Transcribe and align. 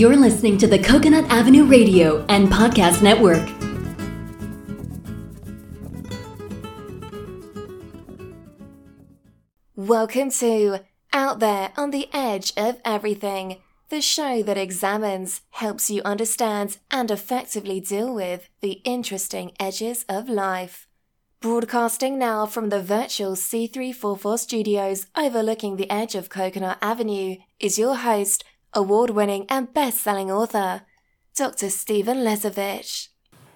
You're 0.00 0.16
listening 0.16 0.56
to 0.56 0.66
the 0.66 0.78
Coconut 0.78 1.26
Avenue 1.28 1.66
Radio 1.66 2.24
and 2.30 2.48
Podcast 2.48 3.02
Network. 3.02 3.46
Welcome 9.76 10.30
to 10.30 10.78
Out 11.12 11.40
There 11.40 11.72
on 11.76 11.90
the 11.90 12.08
Edge 12.14 12.54
of 12.56 12.80
Everything, 12.82 13.58
the 13.90 14.00
show 14.00 14.42
that 14.42 14.56
examines, 14.56 15.42
helps 15.50 15.90
you 15.90 16.00
understand, 16.06 16.78
and 16.90 17.10
effectively 17.10 17.78
deal 17.78 18.14
with 18.14 18.48
the 18.62 18.80
interesting 18.84 19.52
edges 19.60 20.06
of 20.08 20.30
life. 20.30 20.88
Broadcasting 21.40 22.18
now 22.18 22.46
from 22.46 22.70
the 22.70 22.82
virtual 22.82 23.32
C344 23.32 24.38
studios 24.38 25.08
overlooking 25.14 25.76
the 25.76 25.90
edge 25.90 26.14
of 26.14 26.30
Coconut 26.30 26.78
Avenue 26.80 27.36
is 27.58 27.78
your 27.78 27.96
host, 27.96 28.44
award 28.74 29.10
winning 29.10 29.46
and 29.48 29.72
best 29.72 30.00
selling 30.00 30.30
author, 30.30 30.82
Dr. 31.36 31.70
Stephen 31.70 32.18
Lesavich. 32.18 33.08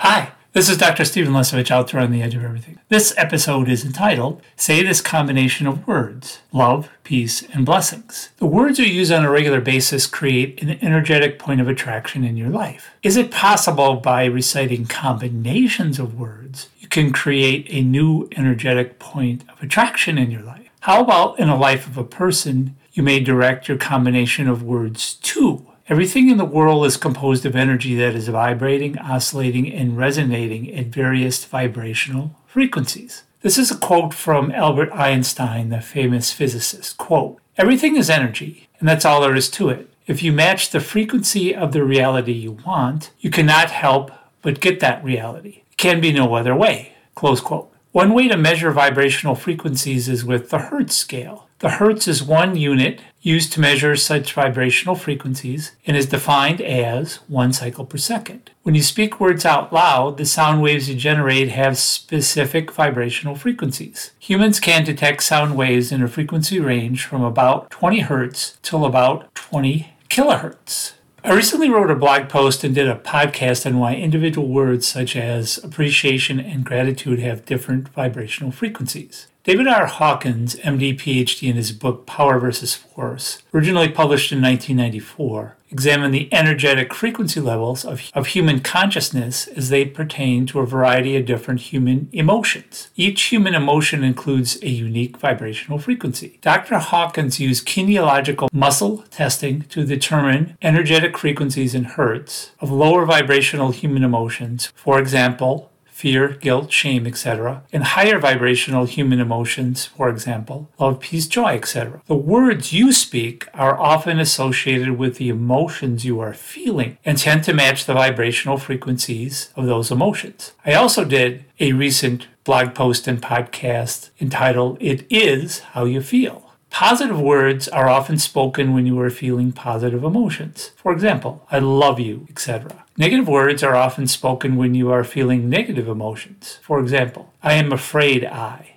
Hi, 0.00 0.32
this 0.52 0.68
is 0.68 0.78
Dr. 0.78 1.04
Stephen 1.04 1.34
Lesavich 1.34 1.70
out 1.70 1.92
there 1.92 2.00
on 2.00 2.10
the 2.10 2.22
edge 2.22 2.34
of 2.34 2.42
everything. 2.42 2.78
This 2.88 3.12
episode 3.16 3.68
is 3.68 3.84
entitled 3.84 4.42
Say 4.56 4.82
This 4.82 5.00
Combination 5.00 5.66
of 5.66 5.86
Words 5.86 6.40
Love, 6.52 6.88
Peace, 7.04 7.42
and 7.52 7.66
Blessings. 7.66 8.30
The 8.38 8.46
words 8.46 8.78
you 8.78 8.86
use 8.86 9.12
on 9.12 9.24
a 9.24 9.30
regular 9.30 9.60
basis 9.60 10.06
create 10.06 10.62
an 10.62 10.78
energetic 10.82 11.38
point 11.38 11.60
of 11.60 11.68
attraction 11.68 12.24
in 12.24 12.36
your 12.36 12.48
life. 12.48 12.90
Is 13.02 13.16
it 13.16 13.30
possible 13.30 13.96
by 13.96 14.24
reciting 14.24 14.86
combinations 14.86 15.98
of 15.98 16.18
words 16.18 16.47
can 16.90 17.12
create 17.12 17.66
a 17.70 17.82
new 17.82 18.28
energetic 18.36 18.98
point 18.98 19.44
of 19.48 19.62
attraction 19.62 20.18
in 20.18 20.30
your 20.30 20.42
life? 20.42 20.68
How 20.80 21.02
about 21.02 21.38
in 21.38 21.48
the 21.48 21.56
life 21.56 21.86
of 21.86 21.98
a 21.98 22.04
person 22.04 22.76
you 22.92 23.02
may 23.02 23.20
direct 23.20 23.68
your 23.68 23.76
combination 23.76 24.48
of 24.48 24.62
words 24.62 25.14
to? 25.14 25.66
Everything 25.88 26.28
in 26.28 26.36
the 26.36 26.44
world 26.44 26.84
is 26.84 26.96
composed 26.98 27.46
of 27.46 27.56
energy 27.56 27.94
that 27.94 28.14
is 28.14 28.28
vibrating, 28.28 28.98
oscillating, 28.98 29.72
and 29.72 29.96
resonating 29.96 30.74
at 30.74 30.86
various 30.86 31.44
vibrational 31.44 32.36
frequencies. 32.46 33.24
This 33.40 33.56
is 33.56 33.70
a 33.70 33.78
quote 33.78 34.12
from 34.12 34.50
Albert 34.52 34.92
Einstein, 34.92 35.70
the 35.70 35.80
famous 35.80 36.32
physicist. 36.32 36.98
Quote, 36.98 37.38
Everything 37.56 37.96
is 37.96 38.10
energy, 38.10 38.68
and 38.78 38.88
that's 38.88 39.04
all 39.04 39.22
there 39.22 39.34
is 39.34 39.48
to 39.50 39.70
it. 39.70 39.88
If 40.06 40.22
you 40.22 40.32
match 40.32 40.70
the 40.70 40.80
frequency 40.80 41.54
of 41.54 41.72
the 41.72 41.84
reality 41.84 42.32
you 42.32 42.52
want, 42.66 43.10
you 43.20 43.30
cannot 43.30 43.70
help 43.70 44.10
but 44.42 44.60
get 44.60 44.80
that 44.80 45.02
reality. 45.02 45.62
Can 45.78 46.00
be 46.00 46.12
no 46.12 46.34
other 46.34 46.56
way. 46.56 46.94
Close 47.14 47.40
quote. 47.40 47.72
One 47.92 48.12
way 48.12 48.26
to 48.26 48.36
measure 48.36 48.72
vibrational 48.72 49.36
frequencies 49.36 50.08
is 50.08 50.24
with 50.24 50.50
the 50.50 50.58
Hertz 50.58 50.96
scale. 50.96 51.48
The 51.60 51.70
Hertz 51.70 52.08
is 52.08 52.20
one 52.20 52.56
unit 52.56 53.00
used 53.20 53.52
to 53.52 53.60
measure 53.60 53.94
such 53.94 54.32
vibrational 54.32 54.96
frequencies 54.96 55.72
and 55.86 55.96
is 55.96 56.06
defined 56.06 56.60
as 56.60 57.16
one 57.28 57.52
cycle 57.52 57.86
per 57.86 57.96
second. 57.96 58.50
When 58.64 58.74
you 58.74 58.82
speak 58.82 59.20
words 59.20 59.44
out 59.44 59.72
loud, 59.72 60.16
the 60.16 60.26
sound 60.26 60.62
waves 60.62 60.88
you 60.88 60.96
generate 60.96 61.50
have 61.50 61.78
specific 61.78 62.72
vibrational 62.72 63.36
frequencies. 63.36 64.10
Humans 64.18 64.58
can 64.58 64.84
detect 64.84 65.22
sound 65.22 65.56
waves 65.56 65.92
in 65.92 66.02
a 66.02 66.08
frequency 66.08 66.58
range 66.58 67.04
from 67.04 67.22
about 67.22 67.70
20 67.70 68.00
Hertz 68.00 68.58
till 68.62 68.84
about 68.84 69.32
20 69.36 69.94
kilohertz. 70.08 70.94
I 71.24 71.32
recently 71.32 71.68
wrote 71.68 71.90
a 71.90 71.96
blog 71.96 72.28
post 72.28 72.62
and 72.62 72.72
did 72.72 72.86
a 72.86 72.94
podcast 72.94 73.66
on 73.66 73.78
why 73.78 73.96
individual 73.96 74.46
words 74.46 74.86
such 74.86 75.16
as 75.16 75.58
appreciation 75.64 76.38
and 76.38 76.64
gratitude 76.64 77.18
have 77.18 77.44
different 77.44 77.88
vibrational 77.88 78.52
frequencies. 78.52 79.26
David 79.42 79.66
R. 79.66 79.86
Hawkins, 79.86 80.54
MD, 80.56 80.94
PhD, 80.94 81.50
in 81.50 81.56
his 81.56 81.72
book 81.72 82.06
Power 82.06 82.38
versus 82.38 82.76
Force, 82.76 83.42
originally 83.52 83.88
published 83.88 84.30
in 84.30 84.40
1994, 84.40 85.56
examined 85.70 86.14
the 86.14 86.32
energetic 86.32 86.94
frequency 86.94 87.40
levels 87.40 87.84
of, 87.84 88.10
of 88.14 88.28
human 88.28 88.60
consciousness 88.60 89.46
as 89.48 89.68
they 89.68 89.84
pertain 89.84 90.46
to 90.46 90.60
a 90.60 90.66
variety 90.66 91.16
of 91.16 91.26
different 91.26 91.60
human 91.60 92.08
emotions. 92.12 92.88
Each 92.96 93.22
human 93.22 93.54
emotion 93.54 94.04
includes 94.04 94.58
a 94.62 94.68
unique 94.68 95.16
vibrational 95.18 95.78
frequency. 95.78 96.38
Dr. 96.40 96.78
Hawkins 96.78 97.40
used 97.40 97.66
kinesiological 97.66 98.48
muscle 98.52 99.04
testing 99.10 99.62
to 99.62 99.84
determine 99.84 100.56
energetic 100.62 101.16
frequencies 101.16 101.74
in 101.74 101.84
hertz 101.84 102.52
of 102.60 102.70
lower 102.70 103.04
vibrational 103.04 103.70
human 103.70 104.04
emotions, 104.04 104.72
for 104.74 104.98
example, 104.98 105.70
fear, 105.98 106.28
guilt, 106.28 106.70
shame, 106.70 107.08
etc., 107.08 107.64
and 107.72 107.82
higher 107.82 108.20
vibrational 108.20 108.84
human 108.84 109.18
emotions, 109.18 109.86
for 109.86 110.08
example, 110.08 110.68
love, 110.78 111.00
peace, 111.00 111.26
joy, 111.26 111.56
etc. 111.56 112.00
The 112.06 112.14
words 112.14 112.72
you 112.72 112.92
speak 112.92 113.48
are 113.52 113.76
often 113.76 114.20
associated 114.20 114.96
with 114.96 115.16
the 115.16 115.28
emotions 115.28 116.04
you 116.04 116.20
are 116.20 116.34
feeling 116.34 116.98
and 117.04 117.18
tend 117.18 117.42
to 117.44 117.52
match 117.52 117.84
the 117.84 117.94
vibrational 117.94 118.58
frequencies 118.58 119.50
of 119.56 119.66
those 119.66 119.90
emotions. 119.90 120.52
I 120.64 120.74
also 120.74 121.04
did 121.04 121.44
a 121.58 121.72
recent 121.72 122.28
blog 122.44 122.76
post 122.76 123.08
and 123.08 123.20
podcast 123.20 124.10
entitled 124.20 124.78
It 124.80 125.04
Is 125.10 125.58
How 125.74 125.84
You 125.84 126.00
Feel. 126.00 126.47
Positive 126.70 127.20
words 127.20 127.66
are 127.68 127.88
often 127.88 128.18
spoken 128.18 128.72
when 128.72 128.86
you 128.86 129.00
are 129.00 129.10
feeling 129.10 129.52
positive 129.52 130.04
emotions. 130.04 130.70
For 130.76 130.92
example, 130.92 131.46
I 131.50 131.58
love 131.58 131.98
you, 131.98 132.26
etc. 132.30 132.84
Negative 132.96 133.26
words 133.26 133.62
are 133.62 133.74
often 133.74 134.06
spoken 134.06 134.56
when 134.56 134.74
you 134.74 134.90
are 134.90 135.04
feeling 135.04 135.48
negative 135.48 135.88
emotions. 135.88 136.58
For 136.62 136.78
example, 136.78 137.32
I 137.42 137.54
am 137.54 137.72
afraid 137.72 138.24
I. 138.24 138.76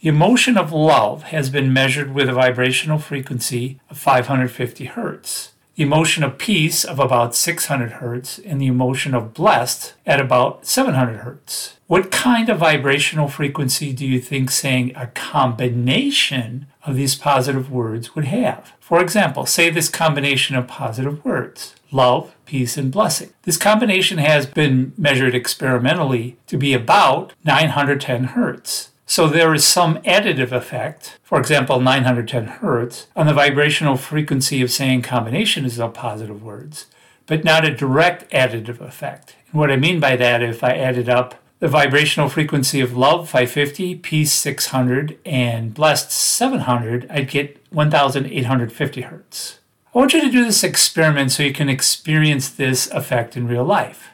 The 0.00 0.08
emotion 0.08 0.56
of 0.56 0.72
love 0.72 1.24
has 1.24 1.50
been 1.50 1.72
measured 1.72 2.14
with 2.14 2.28
a 2.28 2.34
vibrational 2.34 2.98
frequency 2.98 3.80
of 3.90 3.98
550 3.98 4.84
hertz 4.86 5.52
the 5.80 5.86
emotion 5.86 6.22
of 6.22 6.36
peace 6.36 6.84
of 6.84 6.98
about 6.98 7.34
600 7.34 7.92
hertz, 7.92 8.38
and 8.40 8.60
the 8.60 8.66
emotion 8.66 9.14
of 9.14 9.32
blessed 9.32 9.94
at 10.04 10.20
about 10.20 10.66
700 10.66 11.20
hertz. 11.20 11.78
What 11.86 12.10
kind 12.10 12.50
of 12.50 12.58
vibrational 12.58 13.28
frequency 13.28 13.94
do 13.94 14.06
you 14.06 14.20
think 14.20 14.50
saying 14.50 14.92
a 14.94 15.06
combination 15.06 16.66
of 16.84 16.96
these 16.96 17.14
positive 17.14 17.72
words 17.72 18.14
would 18.14 18.26
have? 18.26 18.74
For 18.78 19.00
example, 19.00 19.46
say 19.46 19.70
this 19.70 19.88
combination 19.88 20.54
of 20.54 20.68
positive 20.68 21.24
words 21.24 21.74
love, 21.90 22.36
peace, 22.44 22.76
and 22.76 22.92
blessing. 22.92 23.30
This 23.44 23.56
combination 23.56 24.18
has 24.18 24.44
been 24.44 24.92
measured 24.98 25.34
experimentally 25.34 26.36
to 26.48 26.58
be 26.58 26.74
about 26.74 27.32
910 27.42 28.24
hertz. 28.24 28.90
So 29.10 29.26
there 29.26 29.52
is 29.52 29.64
some 29.64 29.96
additive 30.02 30.52
effect, 30.52 31.18
for 31.24 31.40
example, 31.40 31.80
910 31.80 32.46
hertz, 32.46 33.08
on 33.16 33.26
the 33.26 33.34
vibrational 33.34 33.96
frequency 33.96 34.62
of 34.62 34.70
saying 34.70 35.02
combinations 35.02 35.80
of 35.80 35.94
positive 35.94 36.44
words, 36.44 36.86
but 37.26 37.42
not 37.42 37.64
a 37.64 37.74
direct 37.74 38.30
additive 38.30 38.80
effect. 38.80 39.34
And 39.50 39.58
what 39.58 39.72
I 39.72 39.74
mean 39.74 39.98
by 39.98 40.14
that, 40.14 40.44
if 40.44 40.62
I 40.62 40.76
added 40.76 41.08
up 41.08 41.34
the 41.58 41.66
vibrational 41.66 42.28
frequency 42.28 42.80
of 42.80 42.96
love 42.96 43.28
550, 43.28 43.96
peace 43.96 44.32
600, 44.32 45.18
and 45.26 45.74
blessed 45.74 46.12
700, 46.12 47.08
I'd 47.10 47.30
get 47.30 47.60
1850 47.70 49.00
hertz. 49.00 49.58
I 49.92 49.98
want 49.98 50.12
you 50.12 50.20
to 50.20 50.30
do 50.30 50.44
this 50.44 50.62
experiment 50.62 51.32
so 51.32 51.42
you 51.42 51.52
can 51.52 51.68
experience 51.68 52.48
this 52.48 52.88
effect 52.92 53.36
in 53.36 53.48
real 53.48 53.64
life. 53.64 54.10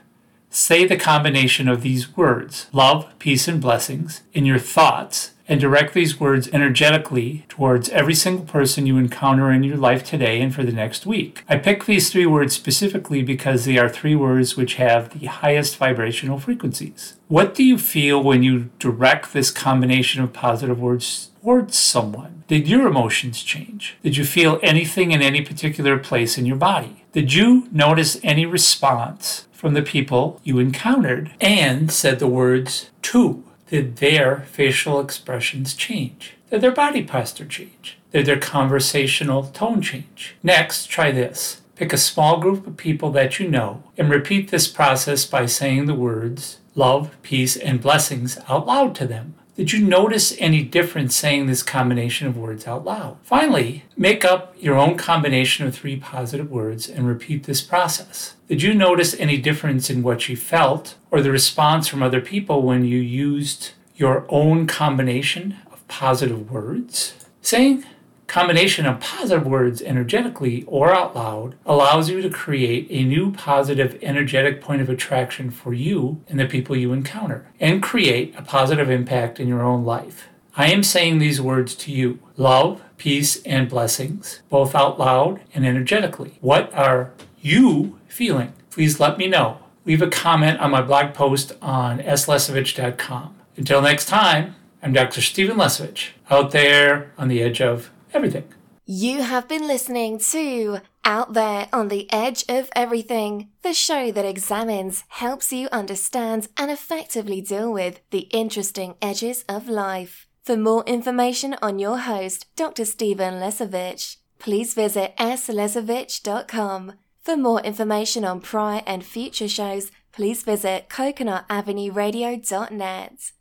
Say 0.57 0.87
the 0.87 0.97
combination 0.97 1.69
of 1.69 1.83
these 1.83 2.17
words, 2.17 2.69
love, 2.73 3.07
peace, 3.19 3.47
and 3.47 3.61
blessings, 3.61 4.23
in 4.33 4.47
your 4.47 4.59
thoughts, 4.59 5.33
and 5.47 5.61
direct 5.61 5.93
these 5.93 6.19
words 6.19 6.49
energetically 6.49 7.45
towards 7.51 7.91
every 7.91 8.15
single 8.15 8.47
person 8.47 8.87
you 8.87 8.97
encounter 8.97 9.53
in 9.53 9.63
your 9.65 9.77
life 9.77 10.03
today 10.03 10.41
and 10.41 10.55
for 10.55 10.63
the 10.63 10.73
next 10.73 11.05
week. 11.05 11.45
I 11.47 11.59
pick 11.59 11.85
these 11.85 12.11
three 12.11 12.25
words 12.25 12.55
specifically 12.55 13.23
because 13.23 13.67
they 13.67 13.77
are 13.77 13.91
three 13.91 14.17
words 14.17 14.57
which 14.57 14.77
have 14.77 15.11
the 15.11 15.27
highest 15.27 15.77
vibrational 15.77 16.39
frequencies. 16.39 17.19
What 17.29 17.55
do 17.55 17.63
you 17.63 17.77
feel 17.77 18.23
when 18.23 18.43
you 18.43 18.71
direct 18.79 19.35
this 19.35 19.51
combination 19.51 20.23
of 20.23 20.33
positive 20.33 20.81
words 20.81 21.33
towards 21.43 21.77
someone? 21.77 22.45
Did 22.49 22.67
your 22.67 22.87
emotions 22.87 23.43
change? 23.43 23.97
Did 24.03 24.17
you 24.17 24.25
feel 24.25 24.59
anything 24.63 25.13
in 25.13 25.21
any 25.21 25.43
particular 25.43 25.99
place 25.99 26.39
in 26.39 26.47
your 26.47 26.57
body? 26.57 27.05
Did 27.13 27.33
you 27.33 27.69
notice 27.73 28.19
any 28.23 28.47
response 28.47 29.46
from 29.57 29.73
the 29.73 29.83
people 29.83 30.39
you 30.45 30.59
encountered 30.59 31.33
and 31.41 31.91
said 31.91 32.19
the 32.19 32.27
words 32.27 32.91
to. 33.03 33.43
Did 33.69 33.97
their 33.97 34.43
facial 34.53 35.01
expressions 35.01 35.75
change? 35.75 36.35
Did 36.51 36.61
their 36.61 36.73
body 36.73 37.03
posture 37.03 37.47
change? 37.47 37.99
Did 38.13 38.27
their 38.27 38.39
conversational 38.39 39.45
tone 39.45 39.81
change? 39.81 40.37
Next, 40.43 40.87
try 40.87 41.11
this. 41.11 41.63
Pick 41.75 41.93
a 41.93 41.99
small 41.99 42.39
group 42.39 42.67
of 42.67 42.77
people 42.77 43.11
that 43.13 43.41
you 43.41 43.49
know 43.49 43.83
and 43.97 44.11
repeat 44.11 44.51
this 44.51 44.69
process 44.69 45.25
by 45.25 45.47
saying 45.47 45.87
the 45.87 45.95
words 45.95 46.59
love, 46.75 47.17
peace, 47.23 47.57
and 47.57 47.81
blessings 47.81 48.39
out 48.49 48.67
loud 48.67 48.95
to 48.97 49.07
them. 49.07 49.35
Did 49.57 49.73
you 49.73 49.81
notice 49.81 50.37
any 50.39 50.63
difference 50.63 51.17
saying 51.17 51.47
this 51.47 51.63
combination 51.63 52.27
of 52.27 52.37
words 52.37 52.67
out 52.67 52.85
loud? 52.85 53.17
Finally, 53.23 53.85
make 53.97 54.23
up 54.23 54.55
your 54.61 54.77
own 54.77 54.99
combination 54.99 55.67
of 55.67 55.75
three 55.75 55.97
positive 55.97 56.51
words 56.51 56.91
and 56.91 57.09
repeat 57.09 57.45
this 57.45 57.63
process. 57.63 58.37
Did 58.49 58.61
you 58.61 58.75
notice 58.75 59.15
any 59.19 59.39
difference 59.39 59.89
in 59.89 60.03
what 60.03 60.29
you 60.29 60.37
felt 60.37 60.97
or 61.11 61.23
the 61.23 61.31
response 61.31 61.89
from 61.89 62.03
other 62.03 62.21
people 62.21 62.61
when 62.61 62.85
you 62.85 62.99
used 62.99 63.71
your 63.95 64.27
own 64.29 64.67
combination 64.67 65.57
of 65.73 65.89
positive 65.89 66.51
words? 66.51 67.15
Saying 67.41 67.87
combination 68.27 68.87
of 68.87 69.01
positive 69.01 69.47
words 69.47 69.81
energetically 69.83 70.65
or 70.67 70.93
out 70.93 71.15
loud 71.15 71.55
allows 71.65 72.11
you 72.11 72.21
to 72.23 72.31
create 72.31 72.87
a 72.91 73.05
new 73.05 73.33
positive 73.33 73.99
energetic 74.03 74.61
point 74.61 74.83
of 74.83 74.89
attraction 74.89 75.51
for 75.51 75.73
you 75.73 76.21
and 76.29 76.39
the 76.39 76.47
people 76.47 76.77
you 76.77 76.93
encounter 76.93 77.47
and 77.61 77.83
create 77.83 78.35
a 78.37 78.43
positive 78.43 78.91
impact 78.91 79.39
in 79.39 79.49
your 79.49 79.63
own 79.63 79.85
life. 79.85 80.29
I 80.57 80.73
am 80.73 80.83
saying 80.83 81.19
these 81.19 81.41
words 81.41 81.75
to 81.77 81.93
you 81.93 82.19
love, 82.37 82.83
peace, 82.97 83.43
and 83.43 83.69
blessings, 83.69 84.41
both 84.49 84.75
out 84.75 84.99
loud 84.99 85.41
and 85.55 85.67
energetically. 85.67 86.39
What 86.41 86.73
are 86.75 87.13
you 87.41 87.99
feeling? 88.09 88.55
Please 88.71 88.99
let 88.99 89.19
me 89.19 89.29
know. 89.29 89.59
Leave 89.85 90.03
a 90.03 90.09
comment 90.09 90.59
on 90.61 90.71
my 90.71 90.83
blog 90.83 91.15
post 91.15 91.53
on 91.63 91.99
slesavich.com. 92.01 93.37
Until 93.57 93.83
next 93.83 94.07
time, 94.07 94.57
I'm 94.83 94.93
Dr. 94.93 95.21
Stephen 95.21 95.57
Lesavich, 95.57 96.09
out 96.31 96.51
there 96.51 97.13
on 97.17 97.29
the 97.29 97.43
edge 97.43 97.61
of 97.61 97.91
everything. 98.17 98.45
You 98.85 99.23
have 99.23 99.49
been 99.49 99.67
listening 99.67 100.19
to 100.31 100.79
Out 101.05 101.33
There 101.33 101.69
on 101.73 101.89
the 101.89 102.13
Edge 102.13 102.45
of 102.49 102.71
Everything, 102.75 103.49
the 103.63 103.75
show 103.75 104.13
that 104.13 104.25
examines, 104.25 105.03
helps 105.09 105.53
you 105.53 105.69
understand, 105.73 106.47
and 106.57 106.71
effectively 106.71 107.41
deal 107.41 107.73
with 107.73 108.01
the 108.11 108.29
interesting 108.31 108.95
edges 109.03 109.45
of 109.49 109.69
life. 109.69 110.29
For 110.45 110.57
more 110.57 110.85
information 110.85 111.57
on 111.61 111.81
your 111.81 111.99
host, 111.99 112.47
Dr. 112.55 112.85
Stephen 112.85 113.35
Lesavich, 113.35 114.19
please 114.39 114.75
visit 114.75 115.17
slesavich.com. 115.19 116.93
For 117.23 117.37
more 117.37 117.61
information 117.63 118.25
on 118.25 118.41
prior 118.41 118.83
and 118.87 119.05
future 119.05 119.49
shows, 119.49 119.91
please 120.13 120.45
visit 120.45 120.89
coconutavenueradio.net. 120.89 123.33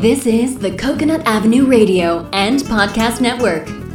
This 0.00 0.26
is 0.26 0.58
the 0.58 0.76
Coconut 0.76 1.22
Avenue 1.24 1.64
Radio 1.64 2.28
and 2.34 2.60
Podcast 2.60 3.22
Network. 3.22 3.85